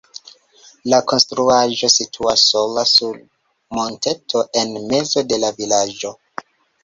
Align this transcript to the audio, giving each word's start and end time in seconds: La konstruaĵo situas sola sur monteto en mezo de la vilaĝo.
La 0.91 0.99
konstruaĵo 1.09 1.89
situas 1.95 2.45
sola 2.53 2.85
sur 2.91 3.19
monteto 3.79 4.41
en 4.63 4.73
mezo 4.95 5.27
de 5.33 5.39
la 5.45 5.55
vilaĝo. 5.61 6.15